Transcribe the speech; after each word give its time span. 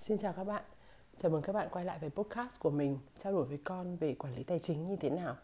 Xin 0.00 0.18
chào 0.18 0.32
các 0.32 0.44
bạn. 0.44 0.62
Chào 1.22 1.30
mừng 1.30 1.42
các 1.42 1.52
bạn 1.52 1.68
quay 1.70 1.84
lại 1.84 1.98
với 1.98 2.10
podcast 2.10 2.60
của 2.60 2.70
mình 2.70 2.98
trao 3.22 3.32
đổi 3.32 3.44
với 3.44 3.58
con 3.64 3.96
về 3.96 4.14
quản 4.14 4.34
lý 4.34 4.42
tài 4.42 4.58
chính 4.58 4.88
như 4.88 4.96
thế 4.96 5.10
nào. 5.10 5.36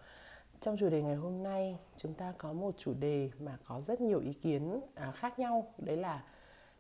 Trong 0.61 0.77
chủ 0.77 0.89
đề 0.89 1.03
ngày 1.03 1.17
hôm 1.17 1.43
nay, 1.43 1.79
chúng 1.97 2.15
ta 2.15 2.35
có 2.39 2.53
một 2.53 2.75
chủ 2.79 2.95
đề 3.01 3.31
mà 3.41 3.59
có 3.65 3.81
rất 3.81 4.01
nhiều 4.01 4.21
ý 4.21 4.33
kiến 4.33 4.81
à, 4.95 5.13
khác 5.13 5.39
nhau. 5.39 5.75
Đấy 5.79 5.97
là 5.97 6.25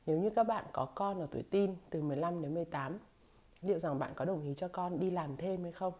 nếu 0.06 0.18
như 0.18 0.30
các 0.30 0.44
bạn 0.44 0.64
có 0.72 0.84
con 0.94 1.20
ở 1.20 1.26
tuổi 1.30 1.42
teen 1.42 1.76
từ 1.90 2.02
15 2.02 2.42
đến 2.42 2.54
18, 2.54 2.98
liệu 3.62 3.78
rằng 3.78 3.98
bạn 3.98 4.12
có 4.14 4.24
đồng 4.24 4.42
ý 4.42 4.54
cho 4.56 4.68
con 4.68 5.00
đi 5.00 5.10
làm 5.10 5.36
thêm 5.36 5.62
hay 5.62 5.72
không? 5.72 5.92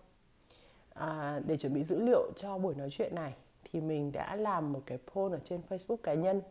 À, 0.95 1.41
để 1.47 1.57
chuẩn 1.57 1.75
bị 1.75 1.83
dữ 1.83 2.01
liệu 2.01 2.33
cho 2.37 2.59
buổi 2.59 2.75
nói 2.75 2.89
chuyện 2.91 3.15
này 3.15 3.35
thì 3.65 3.81
mình 3.81 4.13
đã 4.13 4.37
làm 4.37 4.73
một 4.73 4.83
cái 4.87 4.99
poll 5.13 5.35
ở 5.35 5.41
trên 5.45 5.61
Facebook 5.69 5.97
cá 5.97 6.15
nhân 6.15 6.43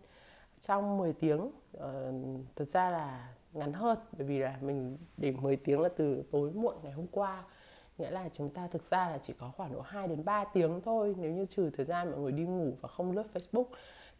trong 0.62 0.98
10 0.98 1.14
tiếng. 1.14 1.52
Ờ, 1.74 2.10
uh, 2.10 2.42
thực 2.56 2.70
ra 2.70 2.90
là 2.90 3.34
ngắn 3.56 3.74
hơn 3.74 3.98
bởi 4.18 4.28
vì 4.28 4.40
là 4.40 4.58
mình 4.62 4.98
để 5.18 5.32
10 5.32 5.56
tiếng 5.56 5.82
là 5.82 5.90
từ 5.90 6.24
tối 6.32 6.52
muộn 6.52 6.76
ngày 6.84 6.92
hôm 6.92 7.08
qua 7.12 7.44
nghĩa 7.98 8.12
là 8.12 8.30
chúng 8.34 8.50
ta 8.50 8.68
thực 8.68 8.84
ra 8.84 9.10
là 9.10 9.18
chỉ 9.18 9.34
có 9.40 9.52
khoảng 9.58 9.74
độ 9.74 9.82
2 9.82 10.08
đến 10.08 10.26
3 10.26 10.44
tiếng 10.44 10.82
thôi 10.82 11.16
nếu 11.18 11.32
như 11.32 11.46
trừ 11.46 11.70
thời 11.78 11.86
gian 11.86 12.12
mọi 12.12 12.20
người 12.20 12.32
đi 12.32 12.44
ngủ 12.44 12.74
và 12.82 12.90
không 12.90 13.12
lướt 13.12 13.24
Facebook 13.34 13.66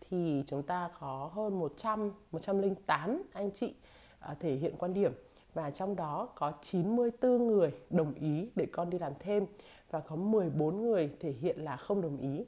thì 0.10 0.44
chúng 0.48 0.64
ta 0.64 0.90
có 1.00 1.32
hơn 1.34 1.60
100 1.60 2.12
108 2.32 3.24
anh 3.34 3.52
chị 3.52 3.74
à, 4.20 4.36
thể 4.40 4.56
hiện 4.56 4.76
quan 4.78 4.94
điểm 4.94 5.14
và 5.54 5.72
trong 5.72 5.96
đó 5.96 6.30
có 6.36 6.54
94 6.62 7.48
người 7.48 7.74
đồng 7.90 8.14
ý 8.14 8.50
để 8.56 8.66
con 8.72 8.90
đi 8.90 9.00
làm 9.00 9.14
thêm 9.20 9.46
và 9.92 10.00
có 10.00 10.16
14 10.16 10.82
người 10.82 11.12
thể 11.20 11.32
hiện 11.32 11.60
là 11.60 11.78
không 11.78 12.02
đồng 12.02 12.18
ý. 12.18 12.46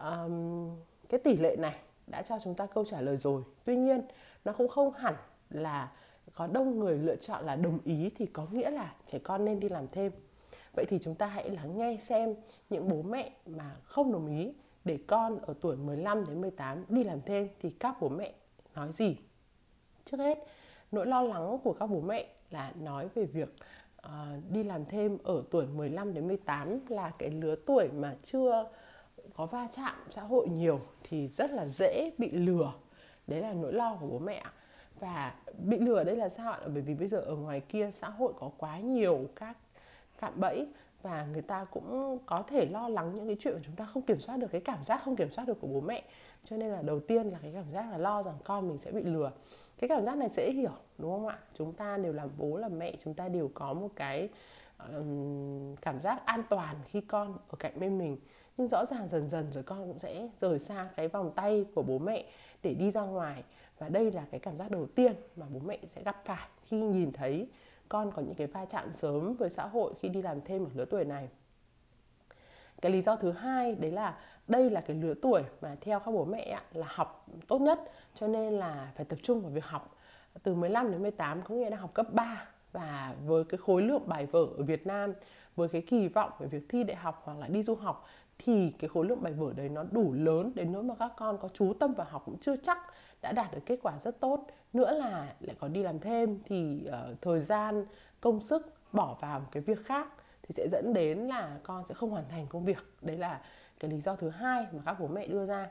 Um, 0.00 0.70
cái 1.08 1.20
tỷ 1.20 1.36
lệ 1.36 1.56
này 1.56 1.74
đã 2.06 2.22
cho 2.22 2.38
chúng 2.44 2.54
ta 2.54 2.66
câu 2.66 2.84
trả 2.84 3.00
lời 3.00 3.16
rồi. 3.16 3.42
Tuy 3.64 3.76
nhiên 3.76 4.02
nó 4.44 4.52
cũng 4.52 4.68
không 4.68 4.92
hẳn 4.92 5.14
là 5.50 5.92
có 6.34 6.46
đông 6.46 6.78
người 6.78 6.98
lựa 6.98 7.16
chọn 7.16 7.44
là 7.44 7.56
đồng 7.56 7.78
ý 7.84 8.10
thì 8.16 8.26
có 8.26 8.46
nghĩa 8.52 8.70
là 8.70 8.94
trẻ 9.12 9.18
con 9.18 9.44
nên 9.44 9.60
đi 9.60 9.68
làm 9.68 9.86
thêm. 9.92 10.12
Vậy 10.76 10.84
thì 10.88 10.98
chúng 11.02 11.14
ta 11.14 11.26
hãy 11.26 11.50
lắng 11.50 11.78
nghe 11.78 11.96
xem 12.00 12.34
những 12.70 12.88
bố 12.88 13.02
mẹ 13.02 13.32
mà 13.46 13.76
không 13.84 14.12
đồng 14.12 14.26
ý 14.26 14.52
để 14.84 14.98
con 15.06 15.38
ở 15.38 15.54
tuổi 15.60 15.76
15 15.76 16.26
đến 16.26 16.40
18 16.40 16.84
đi 16.88 17.04
làm 17.04 17.20
thêm 17.22 17.48
thì 17.60 17.70
các 17.70 17.96
bố 18.00 18.08
mẹ 18.08 18.32
nói 18.74 18.92
gì? 18.92 19.16
Trước 20.04 20.16
hết, 20.16 20.38
nỗi 20.92 21.06
lo 21.06 21.22
lắng 21.22 21.58
của 21.64 21.72
các 21.72 21.86
bố 21.86 22.00
mẹ 22.00 22.26
là 22.50 22.72
nói 22.80 23.08
về 23.14 23.24
việc 23.24 23.54
uh, 24.06 24.12
đi 24.50 24.64
làm 24.64 24.84
thêm 24.84 25.18
ở 25.22 25.42
tuổi 25.50 25.66
15 25.66 26.14
đến 26.14 26.28
18 26.28 26.78
là 26.88 27.12
cái 27.18 27.30
lứa 27.30 27.56
tuổi 27.66 27.88
mà 27.88 28.16
chưa 28.24 28.70
có 29.34 29.46
va 29.46 29.68
chạm 29.76 29.92
xã 30.10 30.22
hội 30.22 30.48
nhiều 30.48 30.80
thì 31.02 31.28
rất 31.28 31.50
là 31.50 31.68
dễ 31.68 32.10
bị 32.18 32.30
lừa. 32.30 32.72
Đấy 33.26 33.40
là 33.40 33.52
nỗi 33.52 33.72
lo 33.72 33.96
của 34.00 34.06
bố 34.06 34.18
mẹ 34.18 34.42
và 35.00 35.34
bị 35.58 35.78
lừa 35.78 36.04
đây 36.04 36.16
là 36.16 36.28
sao 36.28 36.52
ạ? 36.52 36.58
Bởi 36.66 36.82
vì 36.82 36.94
bây 36.94 37.08
giờ 37.08 37.18
ở 37.18 37.36
ngoài 37.36 37.60
kia 37.60 37.90
xã 37.94 38.08
hội 38.08 38.32
có 38.38 38.50
quá 38.58 38.78
nhiều 38.78 39.24
các 39.36 39.56
cạm 40.20 40.32
bẫy 40.36 40.66
và 41.02 41.26
người 41.32 41.42
ta 41.42 41.64
cũng 41.64 42.18
có 42.26 42.42
thể 42.42 42.66
lo 42.66 42.88
lắng 42.88 43.14
những 43.14 43.26
cái 43.26 43.36
chuyện 43.40 43.54
mà 43.54 43.60
chúng 43.66 43.76
ta 43.76 43.84
không 43.84 44.02
kiểm 44.02 44.20
soát 44.20 44.36
được 44.36 44.46
cái 44.52 44.60
cảm 44.60 44.84
giác 44.84 45.02
không 45.04 45.16
kiểm 45.16 45.30
soát 45.30 45.44
được 45.44 45.60
của 45.60 45.66
bố 45.66 45.80
mẹ. 45.80 46.04
Cho 46.44 46.56
nên 46.56 46.68
là 46.68 46.82
đầu 46.82 47.00
tiên 47.00 47.28
là 47.28 47.38
cái 47.42 47.52
cảm 47.54 47.70
giác 47.70 47.90
là 47.90 47.98
lo 47.98 48.22
rằng 48.22 48.36
con 48.44 48.68
mình 48.68 48.78
sẽ 48.78 48.92
bị 48.92 49.02
lừa. 49.02 49.30
Cái 49.78 49.88
cảm 49.88 50.04
giác 50.04 50.16
này 50.16 50.28
dễ 50.28 50.52
hiểu 50.52 50.72
đúng 50.98 51.10
không 51.10 51.26
ạ? 51.26 51.38
Chúng 51.54 51.72
ta 51.72 51.96
đều 51.96 52.12
làm 52.12 52.28
bố 52.38 52.56
làm 52.56 52.78
mẹ 52.78 52.94
chúng 53.04 53.14
ta 53.14 53.28
đều 53.28 53.50
có 53.54 53.72
một 53.72 53.88
cái 53.96 54.28
um, 54.94 55.76
cảm 55.76 56.00
giác 56.00 56.26
an 56.26 56.42
toàn 56.50 56.76
khi 56.86 57.00
con 57.00 57.38
ở 57.48 57.56
cạnh 57.58 57.80
bên 57.80 57.98
mình. 57.98 58.16
Nhưng 58.56 58.68
rõ 58.68 58.84
ràng 58.86 59.08
dần 59.08 59.28
dần 59.28 59.52
rồi 59.52 59.62
con 59.62 59.86
cũng 59.86 59.98
sẽ 59.98 60.28
rời 60.40 60.58
xa 60.58 60.88
cái 60.96 61.08
vòng 61.08 61.32
tay 61.36 61.64
của 61.74 61.82
bố 61.82 61.98
mẹ 61.98 62.24
để 62.62 62.74
đi 62.74 62.90
ra 62.90 63.00
ngoài 63.00 63.44
và 63.78 63.88
đây 63.88 64.12
là 64.12 64.24
cái 64.30 64.40
cảm 64.40 64.56
giác 64.56 64.70
đầu 64.70 64.86
tiên 64.86 65.14
mà 65.36 65.46
bố 65.50 65.60
mẹ 65.60 65.78
sẽ 65.94 66.02
gặp 66.02 66.22
phải 66.24 66.48
khi 66.64 66.80
nhìn 66.80 67.12
thấy 67.12 67.48
con 67.88 68.12
có 68.12 68.22
những 68.22 68.34
cái 68.34 68.46
va 68.46 68.64
chạm 68.64 68.94
sớm 68.94 69.34
với 69.34 69.50
xã 69.50 69.66
hội 69.66 69.92
khi 70.00 70.08
đi 70.08 70.22
làm 70.22 70.40
thêm 70.40 70.64
ở 70.64 70.70
lứa 70.74 70.84
tuổi 70.84 71.04
này. 71.04 71.28
Cái 72.80 72.92
lý 72.92 73.02
do 73.02 73.16
thứ 73.16 73.32
hai 73.32 73.74
đấy 73.74 73.90
là 73.90 74.18
đây 74.48 74.70
là 74.70 74.80
cái 74.80 74.96
lứa 74.96 75.14
tuổi 75.22 75.42
mà 75.60 75.76
theo 75.80 76.00
các 76.00 76.10
bố 76.10 76.24
mẹ 76.24 76.60
là 76.72 76.86
học 76.90 77.26
tốt 77.48 77.58
nhất, 77.58 77.80
cho 78.14 78.28
nên 78.28 78.52
là 78.52 78.92
phải 78.96 79.04
tập 79.04 79.18
trung 79.22 79.40
vào 79.40 79.50
việc 79.50 79.64
học. 79.64 79.96
Từ 80.42 80.54
15 80.54 80.90
đến 80.92 81.02
18 81.02 81.42
có 81.42 81.54
nghĩa 81.54 81.70
là 81.70 81.76
học 81.76 81.94
cấp 81.94 82.06
3 82.12 82.48
và 82.72 83.14
với 83.26 83.44
cái 83.44 83.58
khối 83.58 83.82
lượng 83.82 84.02
bài 84.06 84.26
vở 84.26 84.46
ở 84.58 84.62
Việt 84.62 84.86
Nam, 84.86 85.12
với 85.56 85.68
cái 85.68 85.82
kỳ 85.82 86.08
vọng 86.08 86.32
về 86.38 86.46
việc 86.46 86.66
thi 86.68 86.84
đại 86.84 86.96
học 86.96 87.22
hoặc 87.24 87.38
là 87.38 87.48
đi 87.48 87.62
du 87.62 87.74
học 87.74 88.06
thì 88.38 88.72
cái 88.78 88.88
khối 88.88 89.06
lượng 89.06 89.22
bài 89.22 89.32
vở 89.32 89.52
đấy 89.56 89.68
nó 89.68 89.84
đủ 89.90 90.12
lớn 90.12 90.52
đến 90.54 90.72
nỗi 90.72 90.82
mà 90.82 90.94
các 90.98 91.12
con 91.16 91.38
có 91.38 91.48
chú 91.48 91.72
tâm 91.72 91.94
vào 91.94 92.06
học 92.10 92.22
cũng 92.26 92.38
chưa 92.38 92.56
chắc 92.56 92.78
đã 93.22 93.32
đạt 93.32 93.54
được 93.54 93.60
kết 93.66 93.78
quả 93.82 93.92
rất 94.02 94.20
tốt. 94.20 94.46
Nữa 94.72 94.98
là 94.98 95.34
lại 95.40 95.56
còn 95.60 95.72
đi 95.72 95.82
làm 95.82 95.98
thêm 95.98 96.38
thì 96.44 96.88
uh, 96.88 97.22
thời 97.22 97.40
gian 97.40 97.86
công 98.20 98.40
sức 98.40 98.74
bỏ 98.92 99.16
vào 99.20 99.40
một 99.40 99.46
cái 99.52 99.62
việc 99.62 99.86
khác 99.86 100.08
thì 100.42 100.52
sẽ 100.56 100.68
dẫn 100.72 100.92
đến 100.94 101.18
là 101.18 101.58
con 101.62 101.84
sẽ 101.88 101.94
không 101.94 102.10
hoàn 102.10 102.28
thành 102.28 102.46
công 102.46 102.64
việc. 102.64 102.92
Đấy 103.02 103.16
là 103.16 103.40
cái 103.80 103.90
lý 103.90 104.00
do 104.00 104.16
thứ 104.16 104.28
hai 104.28 104.66
mà 104.72 104.82
các 104.86 104.96
bố 105.00 105.06
mẹ 105.06 105.26
đưa 105.26 105.46
ra. 105.46 105.68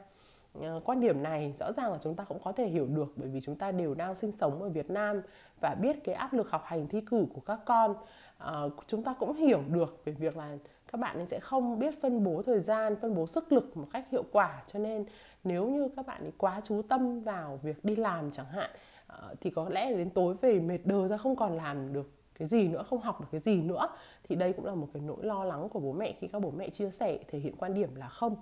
Ờ, 0.61 0.81
quan 0.85 0.99
điểm 0.99 1.23
này 1.23 1.53
rõ 1.59 1.71
ràng 1.71 1.91
là 1.91 1.99
chúng 2.03 2.15
ta 2.15 2.23
cũng 2.23 2.39
có 2.43 2.51
thể 2.51 2.67
hiểu 2.67 2.87
được 2.87 3.13
bởi 3.15 3.29
vì 3.29 3.41
chúng 3.41 3.55
ta 3.55 3.71
đều 3.71 3.93
đang 3.93 4.15
sinh 4.15 4.31
sống 4.39 4.61
ở 4.61 4.69
Việt 4.69 4.89
Nam 4.89 5.21
và 5.61 5.75
biết 5.81 6.03
cái 6.03 6.15
áp 6.15 6.33
lực 6.33 6.49
học 6.51 6.63
hành 6.65 6.87
thi 6.87 7.01
cử 7.01 7.25
của 7.33 7.41
các 7.41 7.59
con 7.65 7.95
uh, 8.43 8.73
chúng 8.87 9.03
ta 9.03 9.13
cũng 9.19 9.35
hiểu 9.35 9.61
được 9.71 10.01
về 10.05 10.13
việc 10.13 10.37
là 10.37 10.57
các 10.91 11.01
bạn 11.01 11.17
ấy 11.17 11.25
sẽ 11.25 11.39
không 11.39 11.79
biết 11.79 12.01
phân 12.01 12.23
bố 12.23 12.41
thời 12.41 12.59
gian 12.59 12.95
phân 13.01 13.15
bố 13.15 13.27
sức 13.27 13.51
lực 13.51 13.77
một 13.77 13.87
cách 13.93 14.05
hiệu 14.11 14.23
quả. 14.31 14.63
Cho 14.73 14.79
nên 14.79 15.05
nếu 15.43 15.69
như 15.69 15.89
các 15.95 16.05
bạn 16.07 16.21
ấy 16.21 16.31
quá 16.37 16.61
chú 16.63 16.81
tâm 16.81 17.19
vào 17.19 17.59
việc 17.63 17.85
đi 17.85 17.95
làm 17.95 18.31
chẳng 18.31 18.45
hạn 18.45 18.69
uh, 19.13 19.41
thì 19.41 19.49
có 19.49 19.69
lẽ 19.69 19.93
đến 19.93 20.09
tối 20.09 20.35
về 20.41 20.59
mệt 20.59 20.79
đờ 20.85 21.07
ra 21.07 21.17
không 21.17 21.35
còn 21.35 21.57
làm 21.57 21.93
được 21.93 22.11
cái 22.39 22.47
gì 22.47 22.67
nữa 22.67 22.83
không 22.89 23.01
học 23.01 23.21
được 23.21 23.27
cái 23.31 23.41
gì 23.41 23.61
nữa 23.61 23.87
thì 24.23 24.35
đây 24.35 24.53
cũng 24.53 24.65
là 24.65 24.75
một 24.75 24.87
cái 24.93 25.03
nỗi 25.05 25.25
lo 25.25 25.43
lắng 25.43 25.69
của 25.69 25.79
bố 25.79 25.93
mẹ 25.93 26.15
khi 26.19 26.27
các 26.27 26.41
bố 26.41 26.51
mẹ 26.51 26.69
chia 26.69 26.91
sẻ 26.91 27.19
thể 27.27 27.39
hiện 27.39 27.55
quan 27.57 27.73
điểm 27.73 27.95
là 27.95 28.07
không. 28.07 28.35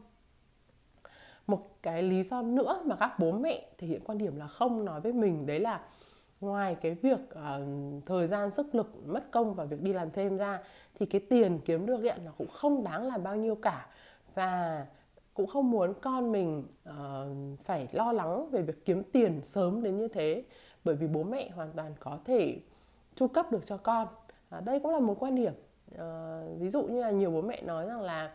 Một 1.47 1.77
cái 1.81 2.03
lý 2.03 2.23
do 2.23 2.41
nữa 2.41 2.81
mà 2.85 2.95
các 2.95 3.19
bố 3.19 3.31
mẹ 3.31 3.65
thể 3.77 3.87
hiện 3.87 4.01
quan 4.05 4.17
điểm 4.17 4.35
là 4.35 4.47
không 4.47 4.85
nói 4.85 5.01
với 5.01 5.13
mình 5.13 5.45
đấy 5.45 5.59
là 5.59 5.81
ngoài 6.45 6.75
cái 6.81 6.93
việc 6.93 7.19
uh, 7.33 8.05
thời 8.05 8.27
gian 8.27 8.51
sức 8.51 8.75
lực 8.75 9.07
mất 9.07 9.31
công 9.31 9.53
và 9.53 9.63
việc 9.63 9.81
đi 9.81 9.93
làm 9.93 10.11
thêm 10.11 10.37
ra 10.37 10.59
thì 10.99 11.05
cái 11.05 11.21
tiền 11.29 11.59
kiếm 11.65 11.85
được 11.85 12.01
hiện 12.01 12.17
là 12.25 12.31
cũng 12.37 12.47
không 12.47 12.83
đáng 12.83 13.07
là 13.07 13.17
bao 13.17 13.35
nhiêu 13.35 13.55
cả. 13.55 13.87
Và 14.35 14.85
cũng 15.33 15.47
không 15.47 15.71
muốn 15.71 15.93
con 16.01 16.31
mình 16.31 16.63
uh, 16.89 17.59
phải 17.63 17.87
lo 17.91 18.11
lắng 18.11 18.49
về 18.51 18.61
việc 18.61 18.85
kiếm 18.85 19.03
tiền 19.11 19.41
sớm 19.43 19.83
đến 19.83 19.97
như 19.97 20.07
thế 20.07 20.43
bởi 20.83 20.95
vì 20.95 21.07
bố 21.07 21.23
mẹ 21.23 21.49
hoàn 21.49 21.71
toàn 21.75 21.93
có 21.99 22.19
thể 22.25 22.59
chu 23.15 23.27
cấp 23.27 23.51
được 23.51 23.65
cho 23.65 23.77
con. 23.77 24.07
À, 24.49 24.59
đây 24.59 24.79
cũng 24.79 24.91
là 24.91 24.99
một 24.99 25.15
quan 25.19 25.35
điểm. 25.35 25.53
Uh, 25.95 26.59
ví 26.59 26.69
dụ 26.69 26.83
như 26.83 27.01
là 27.01 27.11
nhiều 27.11 27.31
bố 27.31 27.41
mẹ 27.41 27.61
nói 27.61 27.87
rằng 27.87 28.01
là 28.01 28.31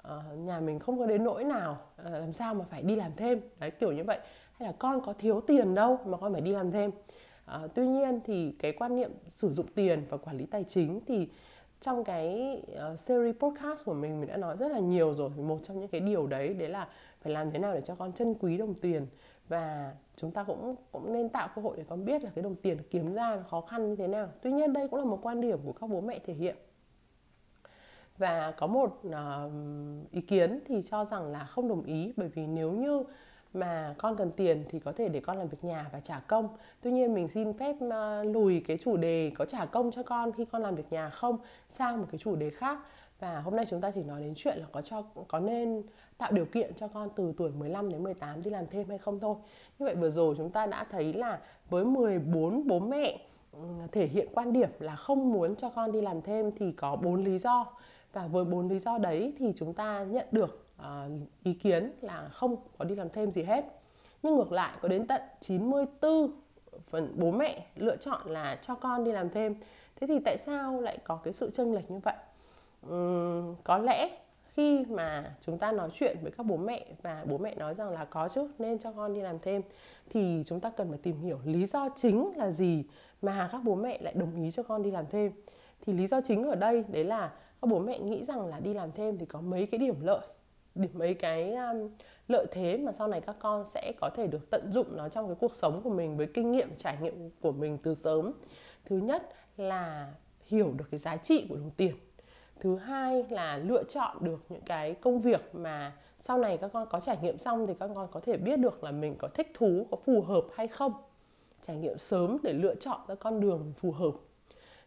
uh, 0.00 0.38
nhà 0.38 0.60
mình 0.60 0.78
không 0.78 0.98
có 0.98 1.06
đến 1.06 1.24
nỗi 1.24 1.44
nào 1.44 1.78
uh, 2.06 2.12
làm 2.12 2.32
sao 2.32 2.54
mà 2.54 2.64
phải 2.70 2.82
đi 2.82 2.96
làm 2.96 3.10
thêm. 3.16 3.40
Đấy 3.58 3.70
kiểu 3.70 3.92
như 3.92 4.04
vậy. 4.04 4.18
Hay 4.52 4.68
là 4.68 4.74
con 4.78 5.00
có 5.00 5.12
thiếu 5.12 5.40
tiền 5.40 5.74
đâu 5.74 5.98
mà 6.06 6.18
con 6.18 6.32
phải 6.32 6.40
đi 6.40 6.52
làm 6.52 6.72
thêm. 6.72 6.90
À, 7.50 7.60
tuy 7.74 7.86
nhiên 7.86 8.20
thì 8.24 8.52
cái 8.58 8.72
quan 8.72 8.96
niệm 8.96 9.10
sử 9.30 9.52
dụng 9.52 9.66
tiền 9.74 10.04
và 10.08 10.16
quản 10.16 10.38
lý 10.38 10.46
tài 10.46 10.64
chính 10.64 11.00
thì 11.06 11.28
trong 11.80 12.04
cái 12.04 12.56
uh, 12.92 13.00
series 13.00 13.36
podcast 13.36 13.84
của 13.84 13.94
mình 13.94 14.20
mình 14.20 14.28
đã 14.28 14.36
nói 14.36 14.56
rất 14.56 14.70
là 14.70 14.78
nhiều 14.78 15.14
rồi. 15.14 15.30
Một 15.30 15.58
trong 15.62 15.80
những 15.80 15.88
cái 15.88 16.00
điều 16.00 16.26
đấy 16.26 16.54
đấy 16.54 16.68
là 16.68 16.88
phải 17.20 17.32
làm 17.32 17.50
thế 17.50 17.58
nào 17.58 17.74
để 17.74 17.80
cho 17.80 17.94
con 17.94 18.12
trân 18.12 18.34
quý 18.40 18.56
đồng 18.56 18.74
tiền. 18.74 19.06
Và 19.48 19.92
chúng 20.16 20.30
ta 20.30 20.44
cũng 20.44 20.74
cũng 20.92 21.12
nên 21.12 21.28
tạo 21.28 21.48
cơ 21.54 21.62
hội 21.62 21.76
để 21.76 21.84
con 21.88 22.04
biết 22.04 22.24
là 22.24 22.30
cái 22.34 22.42
đồng 22.42 22.54
tiền 22.54 22.78
kiếm 22.90 23.14
ra 23.14 23.42
khó 23.50 23.60
khăn 23.60 23.88
như 23.88 23.96
thế 23.96 24.08
nào. 24.08 24.28
Tuy 24.42 24.52
nhiên 24.52 24.72
đây 24.72 24.88
cũng 24.88 24.98
là 24.98 25.04
một 25.04 25.18
quan 25.22 25.40
điểm 25.40 25.58
của 25.64 25.72
các 25.72 25.86
bố 25.90 26.00
mẹ 26.00 26.18
thể 26.18 26.34
hiện. 26.34 26.56
Và 28.18 28.54
có 28.56 28.66
một 28.66 29.02
uh, 29.06 29.12
ý 30.10 30.20
kiến 30.20 30.60
thì 30.66 30.82
cho 30.90 31.04
rằng 31.04 31.32
là 31.32 31.44
không 31.44 31.68
đồng 31.68 31.84
ý. 31.84 32.12
Bởi 32.16 32.28
vì 32.28 32.46
nếu 32.46 32.72
như 32.72 33.02
mà 33.54 33.94
con 33.98 34.16
cần 34.16 34.30
tiền 34.30 34.64
thì 34.68 34.78
có 34.78 34.92
thể 34.92 35.08
để 35.08 35.20
con 35.20 35.38
làm 35.38 35.48
việc 35.48 35.64
nhà 35.64 35.86
và 35.92 36.00
trả 36.00 36.20
công. 36.20 36.48
Tuy 36.82 36.90
nhiên 36.90 37.14
mình 37.14 37.28
xin 37.28 37.52
phép 37.52 37.76
ờ, 37.90 38.24
lùi 38.24 38.60
cái 38.60 38.78
chủ 38.78 38.96
đề 38.96 39.32
có 39.34 39.44
trả 39.44 39.66
công 39.66 39.90
cho 39.90 40.02
con 40.02 40.32
khi 40.32 40.44
con 40.44 40.62
làm 40.62 40.74
việc 40.74 40.86
nhà 40.90 41.10
không 41.10 41.38
sang 41.70 42.00
một 42.00 42.06
cái 42.10 42.18
chủ 42.18 42.36
đề 42.36 42.50
khác. 42.50 42.78
Và 43.20 43.40
hôm 43.40 43.56
nay 43.56 43.66
chúng 43.70 43.80
ta 43.80 43.90
chỉ 43.90 44.02
nói 44.02 44.20
đến 44.20 44.32
chuyện 44.36 44.58
là 44.58 44.66
có 44.72 44.82
cho, 44.82 45.02
có 45.28 45.40
nên 45.40 45.82
tạo 46.18 46.32
điều 46.32 46.44
kiện 46.44 46.74
cho 46.74 46.88
con 46.88 47.08
từ 47.16 47.32
tuổi 47.36 47.50
15 47.50 47.90
đến 47.90 48.02
18 48.02 48.42
đi 48.42 48.50
làm 48.50 48.66
thêm 48.66 48.88
hay 48.88 48.98
không 48.98 49.20
thôi. 49.20 49.36
Như 49.78 49.86
vậy 49.86 49.94
vừa 49.94 50.10
rồi 50.10 50.34
chúng 50.38 50.50
ta 50.50 50.66
đã 50.66 50.84
thấy 50.90 51.12
là 51.12 51.40
với 51.70 51.84
14 51.84 52.66
bố 52.66 52.78
mẹ 52.78 53.18
ừ, 53.52 53.58
thể 53.92 54.06
hiện 54.06 54.28
quan 54.34 54.52
điểm 54.52 54.70
là 54.78 54.96
không 54.96 55.32
muốn 55.32 55.56
cho 55.56 55.70
con 55.70 55.92
đi 55.92 56.00
làm 56.00 56.22
thêm 56.22 56.50
thì 56.56 56.72
có 56.72 56.96
bốn 56.96 57.24
lý 57.24 57.38
do. 57.38 57.66
Và 58.12 58.26
với 58.26 58.44
bốn 58.44 58.68
lý 58.68 58.78
do 58.78 58.98
đấy 58.98 59.32
thì 59.38 59.52
chúng 59.56 59.74
ta 59.74 60.04
nhận 60.04 60.26
được 60.32 60.67
uh, 60.82 60.86
ý 61.42 61.54
kiến 61.54 61.92
là 62.00 62.28
không 62.28 62.56
có 62.78 62.84
đi 62.84 62.94
làm 62.94 63.10
thêm 63.10 63.32
gì 63.32 63.42
hết. 63.42 63.64
Nhưng 64.22 64.36
ngược 64.36 64.52
lại 64.52 64.78
có 64.80 64.88
đến 64.88 65.06
tận 65.06 65.22
94 65.40 66.30
phần 66.90 67.12
bố 67.16 67.30
mẹ 67.30 67.66
lựa 67.76 67.96
chọn 67.96 68.30
là 68.30 68.58
cho 68.66 68.74
con 68.74 69.04
đi 69.04 69.12
làm 69.12 69.30
thêm. 69.30 69.54
Thế 70.00 70.06
thì 70.06 70.18
tại 70.24 70.36
sao 70.46 70.80
lại 70.80 70.98
có 71.04 71.16
cái 71.24 71.32
sự 71.32 71.50
chênh 71.54 71.74
lệch 71.74 71.90
như 71.90 71.98
vậy? 71.98 72.14
Uhm, 72.86 73.54
có 73.64 73.78
lẽ 73.78 74.18
khi 74.58 74.84
mà 74.88 75.34
chúng 75.46 75.58
ta 75.58 75.72
nói 75.72 75.90
chuyện 75.94 76.16
với 76.22 76.30
các 76.30 76.46
bố 76.46 76.56
mẹ 76.56 76.86
và 77.02 77.24
bố 77.28 77.38
mẹ 77.38 77.54
nói 77.54 77.74
rằng 77.74 77.90
là 77.90 78.04
có 78.04 78.28
chứ 78.28 78.48
nên 78.58 78.78
cho 78.78 78.92
con 78.92 79.14
đi 79.14 79.20
làm 79.20 79.38
thêm 79.38 79.62
thì 80.10 80.42
chúng 80.46 80.60
ta 80.60 80.70
cần 80.70 80.88
phải 80.88 80.98
tìm 80.98 81.20
hiểu 81.20 81.38
lý 81.44 81.66
do 81.66 81.88
chính 81.96 82.32
là 82.36 82.50
gì 82.50 82.84
mà 83.22 83.48
các 83.52 83.60
bố 83.64 83.74
mẹ 83.74 83.98
lại 84.00 84.14
đồng 84.14 84.42
ý 84.42 84.50
cho 84.50 84.62
con 84.62 84.82
đi 84.82 84.90
làm 84.90 85.04
thêm. 85.10 85.32
Thì 85.80 85.92
lý 85.92 86.06
do 86.06 86.20
chính 86.20 86.44
ở 86.44 86.54
đây 86.54 86.84
đấy 86.88 87.04
là 87.04 87.32
các 87.62 87.70
bố 87.70 87.78
mẹ 87.78 87.98
nghĩ 87.98 88.24
rằng 88.24 88.46
là 88.46 88.60
đi 88.60 88.74
làm 88.74 88.92
thêm 88.92 89.18
thì 89.18 89.26
có 89.26 89.40
mấy 89.40 89.66
cái 89.66 89.78
điểm 89.78 89.94
lợi 90.00 90.20
điểm 90.78 90.90
mấy 90.94 91.14
cái 91.14 91.54
um, 91.54 91.90
lợi 92.28 92.46
thế 92.50 92.76
mà 92.76 92.92
sau 92.92 93.08
này 93.08 93.20
các 93.20 93.36
con 93.38 93.64
sẽ 93.74 93.92
có 94.00 94.10
thể 94.16 94.26
được 94.26 94.50
tận 94.50 94.72
dụng 94.72 94.96
nó 94.96 95.08
trong 95.08 95.26
cái 95.26 95.36
cuộc 95.40 95.54
sống 95.54 95.80
của 95.82 95.90
mình 95.90 96.16
với 96.16 96.26
kinh 96.26 96.52
nghiệm 96.52 96.76
trải 96.76 96.96
nghiệm 97.00 97.30
của 97.40 97.52
mình 97.52 97.78
từ 97.82 97.94
sớm. 97.94 98.32
Thứ 98.84 98.96
nhất 98.96 99.34
là 99.56 100.12
hiểu 100.46 100.72
được 100.76 100.84
cái 100.90 100.98
giá 100.98 101.16
trị 101.16 101.46
của 101.48 101.56
đồng 101.56 101.70
tiền. 101.70 101.94
Thứ 102.60 102.76
hai 102.76 103.26
là 103.30 103.56
lựa 103.56 103.82
chọn 103.84 104.16
được 104.20 104.44
những 104.48 104.60
cái 104.60 104.94
công 104.94 105.20
việc 105.20 105.54
mà 105.54 105.92
sau 106.20 106.38
này 106.38 106.56
các 106.56 106.70
con 106.72 106.86
có 106.90 107.00
trải 107.00 107.18
nghiệm 107.22 107.38
xong 107.38 107.66
thì 107.66 107.74
các 107.80 107.90
con 107.94 108.08
có 108.12 108.20
thể 108.20 108.36
biết 108.36 108.58
được 108.58 108.84
là 108.84 108.90
mình 108.90 109.14
có 109.18 109.28
thích 109.28 109.50
thú 109.54 109.86
có 109.90 109.96
phù 109.96 110.22
hợp 110.22 110.44
hay 110.54 110.68
không. 110.68 110.92
Trải 111.66 111.76
nghiệm 111.76 111.98
sớm 111.98 112.36
để 112.42 112.52
lựa 112.52 112.74
chọn 112.74 113.00
ra 113.08 113.14
con 113.14 113.40
đường 113.40 113.72
phù 113.80 113.92
hợp. 113.92 114.12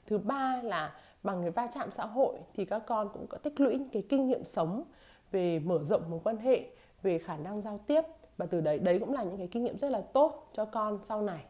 Thứ 0.08 0.18
ba 0.18 0.62
là 0.64 0.94
bằng 1.24 1.42
cái 1.42 1.52
va 1.52 1.68
chạm 1.74 1.92
xã 1.92 2.06
hội 2.06 2.40
thì 2.54 2.66
các 2.66 2.84
con 2.88 3.10
cũng 3.14 3.28
có 3.28 3.38
tích 3.38 3.60
lũy 3.60 3.80
cái 3.92 4.04
kinh 4.10 4.28
nghiệm 4.28 4.46
sống 4.46 4.84
về 5.32 5.60
mở 5.60 5.84
rộng 5.84 6.02
mối 6.10 6.20
quan 6.24 6.38
hệ, 6.38 6.66
về 7.02 7.20
khả 7.20 7.38
năng 7.38 7.62
giao 7.62 7.80
tiếp. 7.88 8.02
Và 8.38 8.46
từ 8.46 8.62
đấy 8.62 8.80
đấy 8.80 9.00
cũng 9.00 9.14
là 9.14 9.24
những 9.24 9.38
cái 9.38 9.48
kinh 9.52 9.64
nghiệm 9.64 9.80
rất 9.80 9.90
là 9.90 10.02
tốt 10.02 10.52
cho 10.54 10.66
con 10.66 11.00
sau 11.04 11.22
này. 11.22 11.44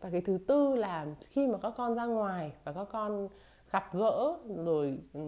Và 0.00 0.10
cái 0.10 0.20
thứ 0.20 0.38
tư 0.46 0.74
là 0.74 1.06
khi 1.20 1.46
mà 1.46 1.58
các 1.58 1.72
con 1.76 1.94
ra 1.94 2.04
ngoài 2.04 2.52
và 2.64 2.72
các 2.72 2.88
con 2.92 3.28
gặp 3.72 3.94
gỡ 3.94 4.36
rồi 4.64 4.98
ừ, 5.14 5.20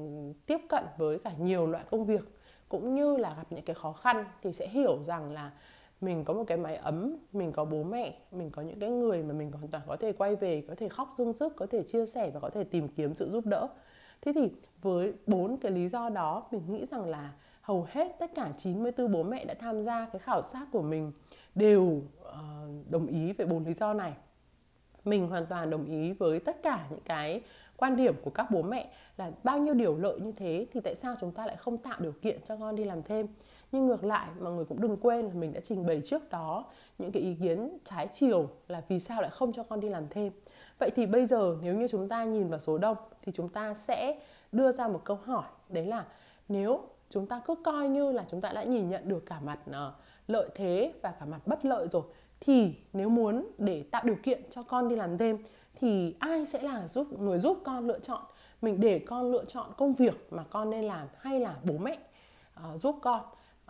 tiếp 0.47 0.59
cận 0.69 0.85
với 0.99 1.19
cả 1.19 1.33
nhiều 1.39 1.67
loại 1.67 1.85
công 1.91 2.05
việc, 2.05 2.39
cũng 2.69 2.95
như 2.95 3.17
là 3.17 3.35
gặp 3.35 3.47
những 3.51 3.65
cái 3.65 3.75
khó 3.75 3.93
khăn 3.93 4.25
thì 4.43 4.53
sẽ 4.53 4.69
hiểu 4.69 5.03
rằng 5.03 5.33
là 5.33 5.51
mình 6.01 6.25
có 6.25 6.35
một 6.35 6.45
cái 6.47 6.59
mái 6.59 6.77
ấm, 6.77 7.17
mình 7.33 7.53
có 7.53 7.65
bố 7.65 7.83
mẹ, 7.83 8.19
mình 8.33 8.51
có 8.51 8.63
những 8.63 8.81
cái 8.81 8.91
người 8.91 9.23
mà 9.23 9.35
mình 9.35 9.53
hoàn 9.53 9.69
toàn 9.69 9.83
có 9.87 9.97
thể 9.97 10.13
quay 10.13 10.37
về, 10.37 10.65
có 10.69 10.75
thể 10.75 10.89
khóc 10.89 11.15
dung 11.19 11.33
sức, 11.33 11.53
có 11.57 11.67
thể 11.67 11.83
chia 11.83 12.07
sẻ 12.07 12.31
và 12.31 12.41
có 12.41 12.51
thể 12.51 12.65
tìm 12.65 12.89
kiếm 12.89 13.15
sự 13.15 13.31
giúp 13.31 13.47
đỡ. 13.47 13.69
Thế 14.23 14.33
thì 14.35 14.53
với 14.83 15.15
bốn 15.27 15.57
cái 15.57 15.73
lý 15.73 15.89
do 15.89 16.09
đó, 16.09 16.47
mình 16.51 16.63
nghĩ 16.73 16.87
rằng 16.91 17.05
là 17.05 17.33
hầu 17.61 17.87
hết 17.91 18.17
tất 18.19 18.31
cả 18.35 18.53
94 18.59 19.13
bố 19.13 19.23
mẹ 19.23 19.45
đã 19.45 19.55
tham 19.55 19.85
gia 19.85 20.07
cái 20.07 20.19
khảo 20.19 20.43
sát 20.43 20.67
của 20.73 20.83
mình 20.83 21.13
đều 21.55 21.83
uh, 21.83 22.91
đồng 22.91 23.07
ý 23.07 23.33
về 23.33 23.45
bốn 23.45 23.65
lý 23.65 23.75
do 23.75 23.93
này. 23.93 24.13
Mình 25.05 25.29
hoàn 25.29 25.47
toàn 25.47 25.71
đồng 25.71 25.85
ý 25.85 26.13
với 26.13 26.41
tất 26.41 26.63
cả 26.63 26.87
những 26.91 27.01
cái 27.05 27.43
quan 27.77 27.97
điểm 27.97 28.15
của 28.25 28.31
các 28.31 28.51
bố 28.51 28.63
mẹ 28.63 28.91
là 29.17 29.31
bao 29.45 29.59
nhiêu 29.59 29.75
điều 29.75 29.97
lợi 29.97 30.21
như 30.21 30.33
thế 30.33 30.67
thì 30.73 30.81
tại 30.81 30.95
sao 30.95 31.17
chúng 31.21 31.33
ta 31.33 31.47
lại 31.47 31.57
không 31.57 31.79
tạo 31.79 32.01
điều 32.01 32.13
kiện 32.13 32.41
cho 32.45 32.57
con 32.57 32.77
đi 32.77 32.85
làm 32.85 33.03
thêm? 33.03 33.27
Nhưng 33.73 33.87
ngược 33.87 34.05
lại 34.05 34.29
mọi 34.41 34.53
người 34.53 34.65
cũng 34.65 34.81
đừng 34.81 34.97
quên 34.97 35.27
là 35.27 35.35
mình 35.35 35.53
đã 35.53 35.61
trình 35.65 35.87
bày 35.87 36.03
trước 36.07 36.31
đó 36.31 36.65
những 36.99 37.13
cái 37.13 37.23
ý 37.23 37.35
kiến 37.35 37.79
trái 37.85 38.09
chiều 38.13 38.49
là 38.69 38.83
vì 38.89 39.01
sao 39.01 39.23
lại 39.23 39.31
không 39.31 39.53
cho 39.53 39.63
con 39.63 39.81
đi 39.81 39.89
làm 39.89 40.09
thêm. 40.11 40.33
Vậy 40.79 40.91
thì 40.97 41.07
bây 41.07 41.27
giờ 41.27 41.57
nếu 41.63 41.75
như 41.75 41.89
chúng 41.89 42.09
ta 42.09 42.25
nhìn 42.25 42.49
vào 42.49 42.61
số 42.61 42.79
đông 42.79 42.97
thì 43.23 43.33
chúng 43.33 43.49
ta 43.49 43.75
sẽ 43.75 44.21
đưa 44.53 44.73
ra 44.73 44.89
một 44.89 45.01
câu 45.05 45.19
hỏi 45.25 45.45
đấy 45.69 45.87
là 45.87 46.05
nếu 46.49 46.81
chúng 47.11 47.27
ta 47.27 47.41
cứ 47.47 47.55
coi 47.65 47.89
như 47.89 48.13
là 48.13 48.25
chúng 48.31 48.41
ta 48.41 48.53
đã 48.53 48.65
nhìn 48.65 48.89
nhận 48.89 49.09
được 49.09 49.27
cả 49.27 49.41
mặt 49.41 49.59
ờ, 49.73 49.93
lợi 50.29 50.49
thế 50.55 50.93
và 51.03 51.11
cả 51.21 51.27
mặt 51.27 51.41
bất 51.47 51.65
lợi 51.65 51.89
rồi. 51.93 52.03
Thì 52.41 52.75
nếu 52.93 53.09
muốn 53.09 53.47
để 53.59 53.83
tạo 53.91 54.03
điều 54.05 54.17
kiện 54.23 54.43
cho 54.51 54.63
con 54.63 54.89
đi 54.89 54.97
làm 54.97 55.19
thêm 55.19 55.39
thì 55.75 56.15
ai 56.19 56.47
sẽ 56.47 56.63
là 56.63 56.89
giúp 56.89 57.21
người 57.21 57.39
giúp 57.39 57.59
con 57.65 57.87
lựa 57.87 57.99
chọn? 57.99 58.23
Mình 58.63 58.81
để 58.81 58.99
con 58.99 59.33
lựa 59.33 59.45
chọn 59.45 59.71
công 59.77 59.95
việc 59.95 60.27
mà 60.31 60.45
con 60.51 60.71
nên 60.71 60.85
làm 60.85 61.09
hay 61.19 61.41
là 61.41 61.57
bố 61.65 61.79
mẹ 61.79 61.99
uh, 62.75 62.81
giúp 62.81 62.97
con. 63.03 63.21